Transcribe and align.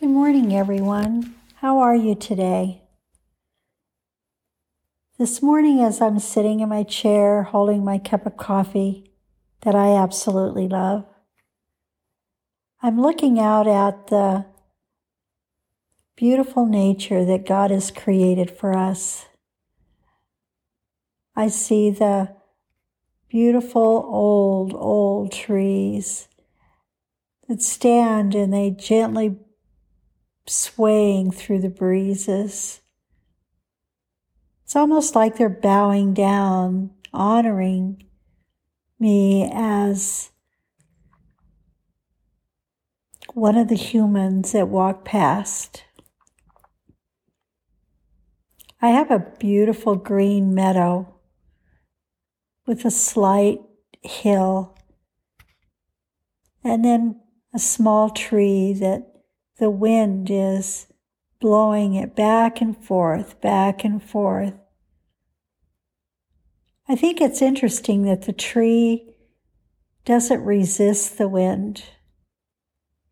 Good 0.00 0.08
morning, 0.08 0.52
everyone. 0.52 1.36
How 1.60 1.78
are 1.78 1.94
you 1.94 2.16
today? 2.16 2.82
This 5.18 5.40
morning, 5.40 5.80
as 5.80 6.00
I'm 6.00 6.18
sitting 6.18 6.58
in 6.58 6.68
my 6.68 6.82
chair 6.82 7.44
holding 7.44 7.84
my 7.84 7.98
cup 7.98 8.26
of 8.26 8.36
coffee 8.36 9.12
that 9.60 9.76
I 9.76 9.94
absolutely 9.94 10.66
love, 10.66 11.06
I'm 12.82 13.00
looking 13.00 13.38
out 13.38 13.68
at 13.68 14.08
the 14.08 14.46
beautiful 16.16 16.66
nature 16.66 17.24
that 17.24 17.46
God 17.46 17.70
has 17.70 17.92
created 17.92 18.50
for 18.50 18.76
us. 18.76 19.26
I 21.36 21.46
see 21.46 21.90
the 21.90 22.34
beautiful 23.28 24.04
old, 24.08 24.74
old 24.74 25.30
trees 25.30 26.26
that 27.46 27.62
stand 27.62 28.34
and 28.34 28.52
they 28.52 28.70
gently 28.70 29.38
swaying 30.46 31.30
through 31.30 31.60
the 31.60 31.68
breezes. 31.68 32.80
It's 34.64 34.76
almost 34.76 35.14
like 35.14 35.36
they're 35.36 35.48
bowing 35.48 36.14
down, 36.14 36.90
honoring 37.12 38.04
me 38.98 39.50
as 39.52 40.30
one 43.32 43.56
of 43.56 43.68
the 43.68 43.74
humans 43.74 44.52
that 44.52 44.68
walk 44.68 45.04
past. 45.04 45.84
I 48.80 48.88
have 48.88 49.10
a 49.10 49.32
beautiful 49.38 49.96
green 49.96 50.54
meadow 50.54 51.14
with 52.66 52.84
a 52.84 52.90
slight 52.90 53.60
hill 54.02 54.76
and 56.62 56.84
then 56.84 57.20
a 57.54 57.58
small 57.58 58.10
tree 58.10 58.72
that 58.74 59.13
the 59.58 59.70
wind 59.70 60.28
is 60.30 60.86
blowing 61.40 61.94
it 61.94 62.16
back 62.16 62.60
and 62.60 62.76
forth, 62.76 63.40
back 63.40 63.84
and 63.84 64.02
forth. 64.02 64.54
I 66.88 66.96
think 66.96 67.20
it's 67.20 67.40
interesting 67.40 68.02
that 68.02 68.22
the 68.22 68.32
tree 68.32 69.14
doesn't 70.04 70.44
resist 70.44 71.16
the 71.16 71.28
wind. 71.28 71.84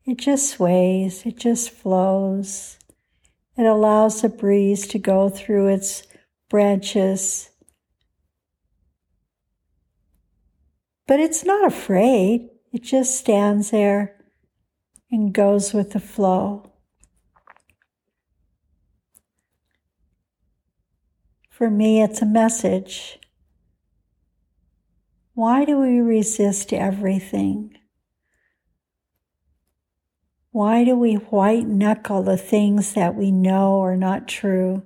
It 0.05 0.19
just 0.19 0.51
sways, 0.51 1.25
it 1.25 1.37
just 1.37 1.71
flows. 1.71 2.79
It 3.57 3.65
allows 3.65 4.23
the 4.23 4.29
breeze 4.29 4.87
to 4.89 4.99
go 4.99 5.29
through 5.29 5.69
its 5.69 6.03
branches. 6.51 7.51
But 11.07 11.21
it's 11.21 11.45
not 11.45 11.67
afraid, 11.67 12.49
it 12.73 12.83
just 12.83 13.17
stands 13.17 13.71
there 13.71 14.22
and 15.13 15.35
goes 15.35 15.75
with 15.75 15.91
the 15.91 16.01
flow. 16.01 16.73
For 21.51 21.71
me, 21.71 22.03
it's 22.03 22.23
a 22.23 22.27
message. 22.27 23.21
Why 25.35 25.67
do 25.67 25.79
we 25.79 26.01
resist 26.01 26.73
everything? 26.73 27.77
Why 30.51 30.85
do 30.85 30.97
we 30.97 31.15
white 31.15 31.67
knuckle 31.67 32.23
the 32.23 32.37
things 32.37 32.95
that 32.95 33.15
we 33.15 33.31
know 33.31 33.81
are 33.83 33.97
not 33.97 34.27
true? 34.27 34.83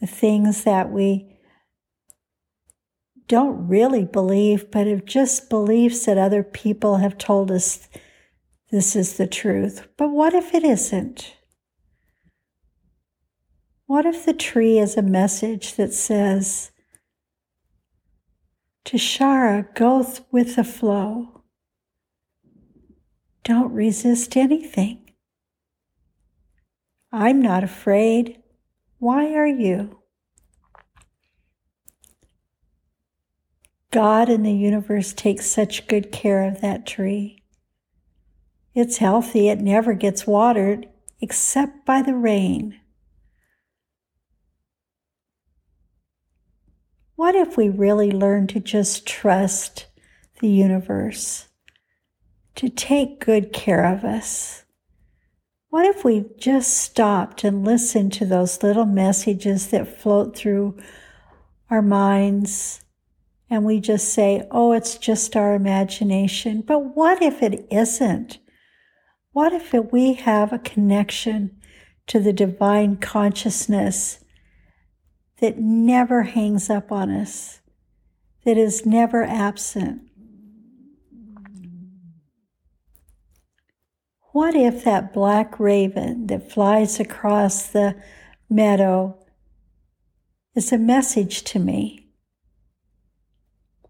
The 0.00 0.06
things 0.06 0.64
that 0.64 0.90
we 0.90 1.38
don't 3.28 3.68
really 3.68 4.04
believe, 4.04 4.70
but 4.70 4.86
have 4.86 5.04
just 5.04 5.48
beliefs 5.48 6.04
that 6.06 6.18
other 6.18 6.42
people 6.42 6.96
have 6.96 7.16
told 7.16 7.50
us 7.50 7.88
this 8.70 8.96
is 8.96 9.16
the 9.16 9.26
truth. 9.26 9.86
But 9.96 10.08
what 10.08 10.34
if 10.34 10.54
it 10.54 10.64
isn't? 10.64 11.36
What 13.86 14.06
if 14.06 14.24
the 14.24 14.34
tree 14.34 14.78
is 14.78 14.96
a 14.96 15.02
message 15.02 15.74
that 15.74 15.92
says, 15.92 16.72
to 18.86 18.96
Shara, 18.96 19.74
go 19.74 20.06
with 20.30 20.56
the 20.56 20.64
flow. 20.64 21.42
Don't 23.42 23.72
resist 23.72 24.36
anything. 24.36 25.12
I'm 27.12 27.40
not 27.40 27.64
afraid. 27.64 28.42
Why 28.98 29.34
are 29.34 29.46
you? 29.46 30.00
God 33.90 34.28
and 34.28 34.44
the 34.44 34.52
universe 34.52 35.12
take 35.12 35.40
such 35.40 35.86
good 35.86 36.10
care 36.10 36.48
of 36.48 36.60
that 36.60 36.84
tree. 36.84 37.43
It's 38.74 38.96
healthy, 38.96 39.48
it 39.48 39.60
never 39.60 39.94
gets 39.94 40.26
watered 40.26 40.88
except 41.20 41.86
by 41.86 42.02
the 42.02 42.14
rain. 42.14 42.80
What 47.14 47.36
if 47.36 47.56
we 47.56 47.68
really 47.68 48.10
learned 48.10 48.48
to 48.50 48.60
just 48.60 49.06
trust 49.06 49.86
the 50.40 50.48
universe, 50.48 51.46
to 52.56 52.68
take 52.68 53.24
good 53.24 53.52
care 53.52 53.84
of 53.84 54.04
us? 54.04 54.64
What 55.70 55.86
if 55.86 56.04
we 56.04 56.24
just 56.36 56.76
stopped 56.76 57.44
and 57.44 57.64
listened 57.64 58.12
to 58.14 58.26
those 58.26 58.62
little 58.62 58.84
messages 58.86 59.68
that 59.68 60.00
float 60.00 60.36
through 60.36 60.76
our 61.70 61.82
minds 61.82 62.84
and 63.48 63.64
we 63.64 63.78
just 63.78 64.12
say, 64.12 64.46
oh, 64.50 64.72
it's 64.72 64.98
just 64.98 65.36
our 65.36 65.54
imagination? 65.54 66.60
But 66.60 66.96
what 66.96 67.22
if 67.22 67.42
it 67.42 67.66
isn't? 67.70 68.38
What 69.34 69.52
if 69.52 69.72
we 69.72 70.14
have 70.14 70.52
a 70.52 70.60
connection 70.60 71.60
to 72.06 72.20
the 72.20 72.32
divine 72.32 72.98
consciousness 72.98 74.20
that 75.40 75.58
never 75.58 76.22
hangs 76.22 76.70
up 76.70 76.92
on 76.92 77.10
us, 77.10 77.60
that 78.44 78.56
is 78.56 78.86
never 78.86 79.24
absent? 79.24 80.02
What 84.30 84.54
if 84.54 84.84
that 84.84 85.12
black 85.12 85.58
raven 85.58 86.28
that 86.28 86.52
flies 86.52 87.00
across 87.00 87.66
the 87.66 88.00
meadow 88.48 89.18
is 90.54 90.72
a 90.72 90.78
message 90.78 91.42
to 91.42 91.58
me? 91.58 92.06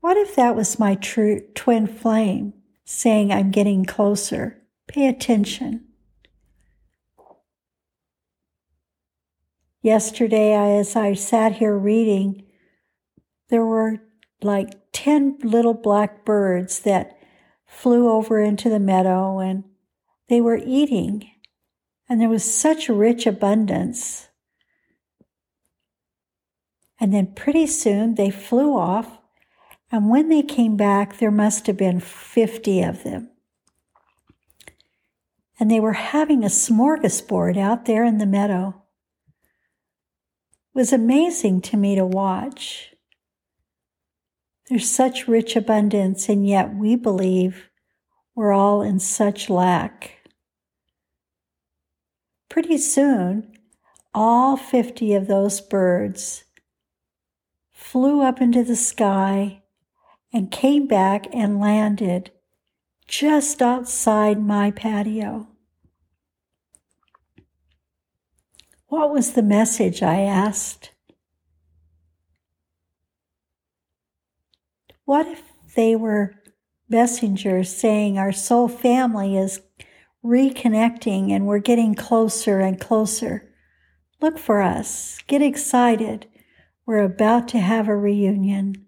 What 0.00 0.16
if 0.16 0.36
that 0.36 0.56
was 0.56 0.78
my 0.78 0.94
true 0.94 1.42
twin 1.54 1.86
flame 1.86 2.54
saying, 2.86 3.30
I'm 3.30 3.50
getting 3.50 3.84
closer? 3.84 4.63
Pay 4.86 5.08
attention. 5.08 5.86
Yesterday, 9.82 10.54
as 10.54 10.96
I 10.96 11.14
sat 11.14 11.56
here 11.56 11.76
reading, 11.76 12.44
there 13.50 13.64
were 13.64 14.00
like 14.42 14.70
10 14.92 15.38
little 15.42 15.74
black 15.74 16.24
birds 16.24 16.80
that 16.80 17.18
flew 17.66 18.10
over 18.10 18.40
into 18.40 18.68
the 18.68 18.78
meadow 18.78 19.38
and 19.40 19.64
they 20.28 20.40
were 20.40 20.60
eating. 20.64 21.30
And 22.08 22.20
there 22.20 22.28
was 22.28 22.44
such 22.44 22.88
rich 22.88 23.26
abundance. 23.26 24.28
And 27.00 27.12
then 27.12 27.34
pretty 27.34 27.66
soon 27.66 28.14
they 28.14 28.30
flew 28.30 28.76
off. 28.76 29.18
And 29.90 30.08
when 30.08 30.28
they 30.28 30.42
came 30.42 30.76
back, 30.76 31.18
there 31.18 31.30
must 31.30 31.66
have 31.66 31.76
been 31.76 32.00
50 32.00 32.82
of 32.82 33.02
them 33.02 33.33
and 35.64 35.70
they 35.70 35.80
were 35.80 35.94
having 35.94 36.44
a 36.44 36.48
smorgasbord 36.48 37.56
out 37.56 37.86
there 37.86 38.04
in 38.04 38.18
the 38.18 38.26
meadow. 38.26 38.82
It 40.74 40.78
was 40.78 40.92
amazing 40.92 41.62
to 41.62 41.78
me 41.78 41.94
to 41.94 42.04
watch. 42.04 42.92
There's 44.68 44.90
such 44.90 45.26
rich 45.26 45.56
abundance, 45.56 46.28
and 46.28 46.46
yet 46.46 46.74
we 46.74 46.96
believe 46.96 47.70
we're 48.34 48.52
all 48.52 48.82
in 48.82 48.98
such 48.98 49.48
lack. 49.48 50.28
Pretty 52.50 52.76
soon, 52.76 53.56
all 54.12 54.58
50 54.58 55.14
of 55.14 55.28
those 55.28 55.62
birds 55.62 56.44
flew 57.72 58.20
up 58.20 58.42
into 58.42 58.64
the 58.64 58.76
sky 58.76 59.62
and 60.30 60.50
came 60.50 60.86
back 60.86 61.26
and 61.32 61.58
landed 61.58 62.32
just 63.08 63.62
outside 63.62 64.38
my 64.38 64.70
patio. 64.70 65.48
What 68.94 69.10
was 69.10 69.32
the 69.32 69.42
message? 69.42 70.04
I 70.04 70.20
asked. 70.20 70.92
What 75.04 75.26
if 75.26 75.42
they 75.74 75.96
were 75.96 76.36
messengers 76.88 77.74
saying 77.74 78.18
our 78.18 78.30
soul 78.30 78.68
family 78.68 79.36
is 79.36 79.60
reconnecting 80.24 81.32
and 81.32 81.44
we're 81.44 81.58
getting 81.58 81.96
closer 81.96 82.60
and 82.60 82.80
closer? 82.80 83.52
Look 84.20 84.38
for 84.38 84.62
us. 84.62 85.18
Get 85.26 85.42
excited. 85.42 86.28
We're 86.86 87.02
about 87.02 87.48
to 87.48 87.58
have 87.58 87.88
a 87.88 87.96
reunion. 87.96 88.86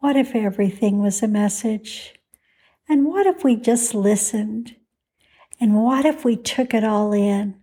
What 0.00 0.16
if 0.16 0.34
everything 0.34 0.98
was 0.98 1.22
a 1.22 1.28
message? 1.28 2.19
And 2.90 3.06
what 3.06 3.24
if 3.24 3.44
we 3.44 3.54
just 3.54 3.94
listened? 3.94 4.74
And 5.60 5.80
what 5.80 6.04
if 6.04 6.24
we 6.24 6.34
took 6.36 6.74
it 6.74 6.82
all 6.82 7.12
in 7.12 7.54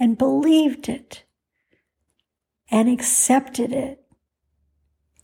and 0.00 0.16
believed 0.16 0.88
it 0.88 1.24
and 2.70 2.88
accepted 2.88 3.74
it 3.74 4.02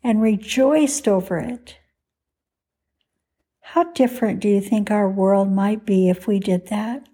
and 0.02 0.20
rejoiced 0.20 1.08
over 1.08 1.38
it? 1.38 1.78
How 3.60 3.84
different 3.92 4.40
do 4.40 4.48
you 4.48 4.60
think 4.60 4.90
our 4.90 5.08
world 5.08 5.50
might 5.50 5.86
be 5.86 6.10
if 6.10 6.26
we 6.26 6.38
did 6.38 6.66
that? 6.66 7.08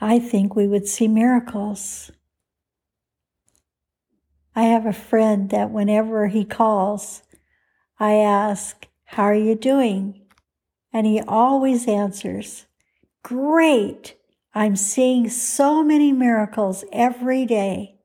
I 0.00 0.18
think 0.18 0.56
we 0.56 0.66
would 0.66 0.88
see 0.88 1.08
miracles. 1.08 2.10
I 4.56 4.62
have 4.62 4.86
a 4.86 4.94
friend 4.94 5.50
that 5.50 5.70
whenever 5.70 6.28
he 6.28 6.46
calls, 6.46 7.20
I 7.98 8.14
ask, 8.14 8.86
How 9.04 9.24
are 9.24 9.34
you 9.34 9.54
doing? 9.54 10.22
And 10.92 11.06
he 11.06 11.20
always 11.20 11.86
answers, 11.88 12.66
Great. 13.22 14.16
I'm 14.54 14.76
seeing 14.76 15.28
so 15.28 15.82
many 15.82 16.12
miracles 16.12 16.84
every 16.92 17.44
day. 17.44 17.96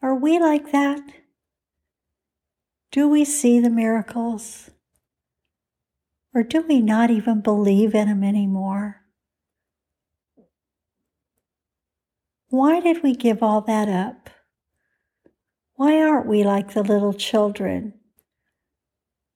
Are 0.00 0.14
we 0.14 0.38
like 0.38 0.72
that? 0.72 1.00
Do 2.92 3.08
we 3.08 3.24
see 3.24 3.58
the 3.60 3.70
miracles? 3.70 4.70
Or 6.34 6.42
do 6.42 6.62
we 6.62 6.80
not 6.80 7.10
even 7.10 7.40
believe 7.40 7.94
in 7.94 8.08
them 8.08 8.24
anymore? 8.24 9.02
Why 12.48 12.80
did 12.80 13.02
we 13.02 13.14
give 13.14 13.42
all 13.42 13.60
that 13.62 13.88
up? 13.88 14.30
Why 15.76 16.00
aren't 16.00 16.26
we 16.26 16.44
like 16.44 16.72
the 16.72 16.84
little 16.84 17.12
children? 17.12 17.94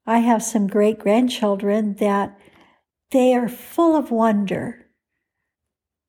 I 0.05 0.19
have 0.19 0.41
some 0.41 0.67
great 0.67 0.97
grandchildren 0.97 1.95
that 1.95 2.39
they 3.11 3.33
are 3.33 3.49
full 3.49 3.95
of 3.95 4.09
wonder. 4.09 4.87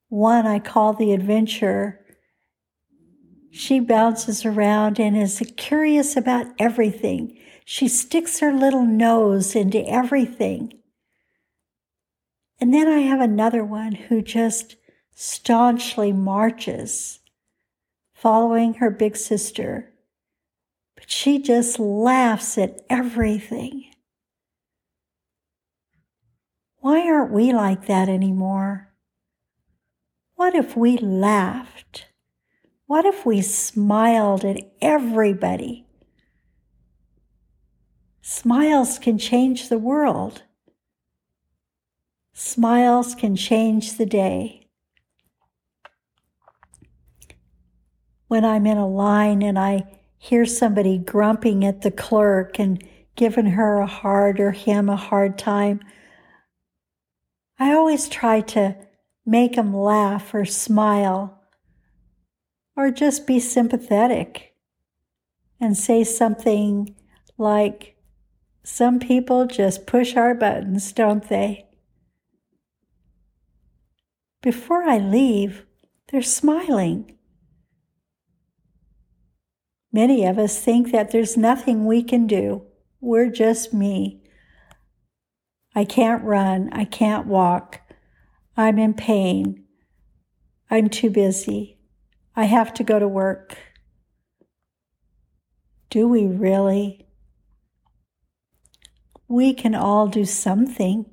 One 0.09 0.47
I 0.47 0.59
call 0.59 0.93
the 0.93 1.12
adventurer. 1.12 2.00
She 3.50 3.81
bounces 3.81 4.44
around 4.44 5.00
and 5.00 5.17
is 5.17 5.43
curious 5.56 6.17
about 6.17 6.47
everything. 6.59 7.37
She 7.65 7.88
sticks 7.88 8.38
her 8.38 8.53
little 8.53 8.85
nose 8.85 9.56
into 9.56 9.85
everything. 9.88 10.75
And 12.61 12.73
then 12.73 12.87
I 12.87 13.00
have 13.00 13.21
another 13.21 13.65
one 13.65 13.93
who 13.93 14.23
just 14.23 14.77
staunchly 15.15 16.12
marches, 16.12 17.21
following 18.15 18.75
her 18.75 18.91
big 18.91 19.17
sister. 19.17 19.89
But 21.00 21.11
she 21.11 21.41
just 21.41 21.79
laughs 21.79 22.58
at 22.58 22.82
everything. 22.91 23.87
Why 26.81 27.08
aren't 27.08 27.32
we 27.32 27.55
like 27.55 27.87
that 27.87 28.11
anymore? 28.11 28.93
What 30.35 30.55
if 30.55 30.76
we 30.76 30.99
laughed? 30.99 32.08
What 32.85 33.06
if 33.06 33.25
we 33.25 33.41
smiled 33.41 34.44
at 34.44 34.61
everybody? 34.82 35.87
Smiles 38.20 38.99
can 38.99 39.17
change 39.17 39.70
the 39.70 39.79
world. 39.79 40.43
Smiles 42.35 43.14
can 43.14 43.37
change 43.37 43.96
the 43.96 44.06
day. 44.06 44.61
when 48.31 48.44
I'm 48.44 48.64
in 48.64 48.79
a 48.79 48.87
line 48.87 49.43
and 49.43 49.58
I 49.58 50.00
hear 50.22 50.44
somebody 50.44 50.99
grumping 50.99 51.64
at 51.64 51.81
the 51.81 51.90
clerk 51.90 52.58
and 52.61 52.87
giving 53.17 53.46
her 53.46 53.78
a 53.81 53.87
hard 53.87 54.38
or 54.38 54.52
him 54.52 54.90
a 54.90 54.94
hard 54.94 55.38
time, 55.38 55.81
I 57.58 57.72
always 57.72 58.06
try 58.06 58.43
to 58.43 58.76
make 59.25 59.56
them 59.56 59.75
laugh 59.75 60.34
or 60.34 60.44
smile 60.44 61.40
or 62.76 62.90
just 62.90 63.26
be 63.26 63.40
sympathetic 63.40 64.55
and 65.58 65.75
say 65.75 66.05
something 66.05 66.94
like, 67.38 67.96
Some 68.62 68.99
people 68.99 69.46
just 69.46 69.87
push 69.87 70.17
our 70.17 70.34
buttons, 70.34 70.93
don't 70.93 71.26
they? 71.31 71.67
Before 74.43 74.82
I 74.82 74.99
leave, 74.99 75.64
they're 76.12 76.20
smiling 76.20 77.17
Many 79.92 80.25
of 80.25 80.38
us 80.38 80.58
think 80.58 80.92
that 80.92 81.10
there's 81.10 81.37
nothing 81.37 81.84
we 81.84 82.02
can 82.02 82.26
do. 82.26 82.62
We're 83.00 83.31
just 83.31 83.75
me. 83.75 84.22
I 85.75 85.84
can't 85.84 86.22
run. 86.22 86.70
I 86.72 86.84
can't 86.84 87.26
walk. 87.26 87.81
I'm 88.56 88.78
in 88.78 88.94
pain. 88.94 89.64
I'm 90.70 90.88
too 90.88 91.10
busy. 91.10 91.78
I 92.37 92.44
have 92.44 92.72
to 92.75 92.84
go 92.84 92.98
to 92.98 93.08
work. 93.08 93.56
Do 95.88 96.06
we 96.06 96.26
really? 96.26 97.06
We 99.26 99.52
can 99.52 99.75
all 99.75 100.06
do 100.06 100.25
something. 100.25 101.06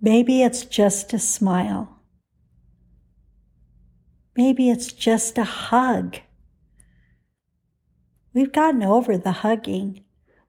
Maybe 0.00 0.42
it's 0.42 0.64
just 0.64 1.12
a 1.12 1.18
smile. 1.18 1.93
Maybe 4.36 4.70
it's 4.70 4.92
just 4.92 5.38
a 5.38 5.44
hug. 5.44 6.18
We've 8.32 8.52
gotten 8.52 8.82
over 8.82 9.16
the 9.16 9.30
hugging. 9.30 10.02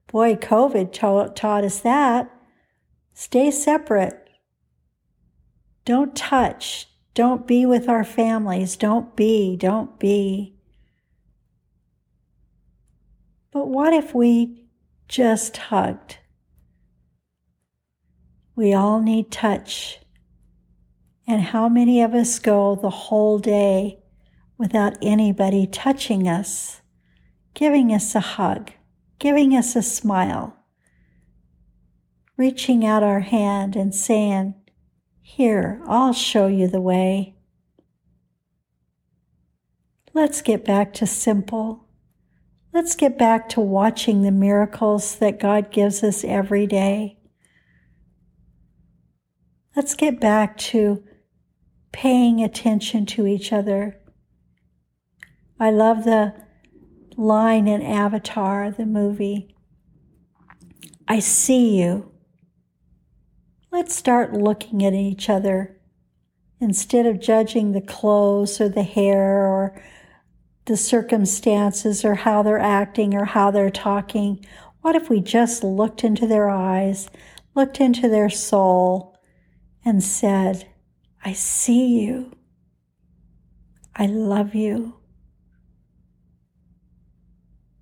Boy, 0.08 0.34
COVID 0.34 0.92
taught 0.92 1.64
us 1.64 1.78
that. 1.80 2.30
Stay 3.14 3.50
separate. 3.50 4.28
Don't 5.84 6.16
touch. 6.16 6.88
Don't 7.14 7.46
be 7.46 7.64
with 7.64 7.88
our 7.88 8.04
families. 8.04 8.76
Don't 8.76 9.14
be. 9.14 9.56
Don't 9.56 9.98
be. 9.98 10.56
But 13.52 13.68
what 13.68 13.94
if 13.94 14.14
we 14.14 14.66
just 15.08 15.56
hugged? 15.56 16.18
We 18.56 18.74
all 18.74 19.00
need 19.00 19.30
touch. 19.30 20.00
And 21.26 21.42
how 21.42 21.68
many 21.68 22.02
of 22.02 22.14
us 22.14 22.38
go 22.38 22.76
the 22.76 22.90
whole 22.90 23.38
day 23.38 23.98
without 24.58 24.96
anybody 25.02 25.66
touching 25.66 26.28
us, 26.28 26.80
giving 27.54 27.92
us 27.92 28.14
a 28.14 28.20
hug, 28.20 28.70
giving 29.18 29.52
us 29.52 29.74
a 29.74 29.82
smile, 29.82 30.56
reaching 32.36 32.86
out 32.86 33.02
our 33.02 33.20
hand 33.20 33.74
and 33.74 33.94
saying, 33.94 34.54
Here, 35.20 35.82
I'll 35.86 36.12
show 36.12 36.46
you 36.46 36.68
the 36.68 36.80
way. 36.80 37.34
Let's 40.14 40.40
get 40.40 40.64
back 40.64 40.94
to 40.94 41.06
simple. 41.06 41.88
Let's 42.72 42.94
get 42.94 43.18
back 43.18 43.48
to 43.50 43.60
watching 43.60 44.22
the 44.22 44.30
miracles 44.30 45.16
that 45.16 45.40
God 45.40 45.70
gives 45.70 46.04
us 46.04 46.24
every 46.24 46.66
day. 46.66 47.18
Let's 49.74 49.94
get 49.94 50.20
back 50.20 50.56
to 50.58 51.04
paying 51.96 52.44
attention 52.44 53.06
to 53.06 53.26
each 53.26 53.54
other. 53.54 53.98
I 55.58 55.70
love 55.70 56.04
the 56.04 56.34
line 57.16 57.66
in 57.66 57.80
Avatar, 57.80 58.70
the 58.70 58.84
movie. 58.84 59.56
I 61.08 61.20
see 61.20 61.80
you. 61.80 62.12
Let's 63.72 63.96
start 63.96 64.34
looking 64.34 64.84
at 64.84 64.92
each 64.92 65.30
other 65.30 65.80
instead 66.60 67.06
of 67.06 67.18
judging 67.18 67.72
the 67.72 67.80
clothes 67.80 68.60
or 68.60 68.68
the 68.68 68.82
hair 68.82 69.46
or 69.46 69.82
the 70.66 70.76
circumstances 70.76 72.04
or 72.04 72.16
how 72.16 72.42
they're 72.42 72.58
acting 72.58 73.14
or 73.14 73.24
how 73.24 73.50
they're 73.50 73.70
talking. 73.70 74.44
What 74.82 74.96
if 74.96 75.08
we 75.08 75.22
just 75.22 75.64
looked 75.64 76.04
into 76.04 76.26
their 76.26 76.50
eyes, 76.50 77.08
looked 77.54 77.80
into 77.80 78.06
their 78.06 78.28
soul, 78.28 79.18
and 79.82 80.04
said, 80.04 80.66
I 81.26 81.32
see 81.32 82.02
you. 82.02 82.30
I 83.96 84.06
love 84.06 84.54
you. 84.54 84.94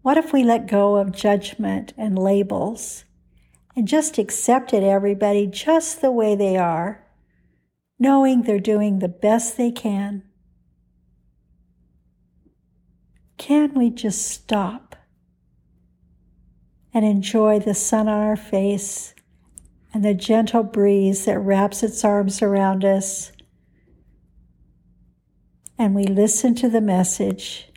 What 0.00 0.16
if 0.16 0.32
we 0.32 0.42
let 0.42 0.66
go 0.66 0.96
of 0.96 1.12
judgment 1.12 1.92
and 1.98 2.18
labels 2.18 3.04
and 3.76 3.86
just 3.86 4.16
accepted 4.16 4.82
everybody 4.82 5.46
just 5.46 6.00
the 6.00 6.10
way 6.10 6.34
they 6.34 6.56
are, 6.56 7.06
knowing 7.98 8.44
they're 8.44 8.58
doing 8.58 9.00
the 9.00 9.08
best 9.08 9.58
they 9.58 9.70
can? 9.70 10.22
Can 13.36 13.74
we 13.74 13.90
just 13.90 14.26
stop 14.26 14.96
and 16.94 17.04
enjoy 17.04 17.58
the 17.58 17.74
sun 17.74 18.08
on 18.08 18.22
our 18.22 18.36
face 18.36 19.14
and 19.92 20.02
the 20.02 20.14
gentle 20.14 20.62
breeze 20.62 21.26
that 21.26 21.38
wraps 21.38 21.82
its 21.82 22.02
arms 22.06 22.40
around 22.40 22.86
us? 22.86 23.32
And 25.78 25.94
we 25.94 26.04
listen 26.04 26.54
to 26.56 26.68
the 26.68 26.80
message 26.80 27.70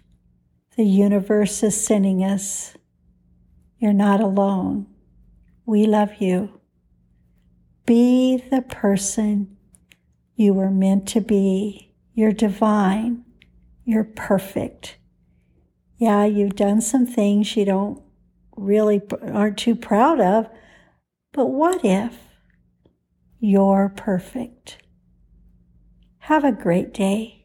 The 0.76 0.86
universe 0.86 1.64
is 1.64 1.84
sending 1.84 2.24
us. 2.24 2.76
You're 3.80 3.94
not 3.94 4.22
alone. 4.22 4.86
We 5.66 5.86
love 5.86 6.22
you. 6.22 6.62
Be 7.86 8.38
the 8.38 8.62
person 8.62 9.58
you 10.36 10.54
were 10.54 10.70
meant 10.70 11.08
to 11.10 11.22
be. 11.22 11.94
You're 12.14 12.32
divine. 12.32 13.26
You're 13.86 14.04
perfect. 14.04 14.98
Yeah, 15.98 16.26
you've 16.26 16.56
done 16.56 16.82
some 16.82 17.08
things 17.08 17.56
you 17.56 17.66
don't 17.66 18.04
really 18.56 19.02
aren't 19.22 19.58
too 19.58 19.76
proud 19.76 20.20
of, 20.20 20.48
but 21.32 21.48
what 21.48 21.84
if 21.84 22.18
you're 23.40 23.94
perfect? 23.96 24.84
Have 26.20 26.44
a 26.44 26.52
great 26.52 26.94
day. 26.94 27.37